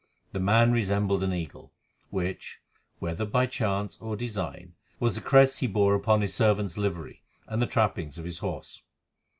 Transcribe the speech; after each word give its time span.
The 0.31 0.39
man 0.39 0.71
resembled 0.71 1.21
an 1.21 1.31
eagle, 1.31 1.73
which, 2.09 2.59
whether 2.97 3.23
by 3.23 3.45
chance 3.45 3.99
or 4.01 4.15
design, 4.15 4.73
was 4.99 5.13
the 5.13 5.21
crest 5.21 5.59
he 5.59 5.67
bore 5.67 5.93
upon 5.93 6.21
his 6.21 6.33
servants' 6.33 6.75
livery, 6.75 7.21
and 7.45 7.61
the 7.61 7.67
trappings 7.67 8.17
of 8.17 8.25
his 8.25 8.39
horse. 8.39 8.81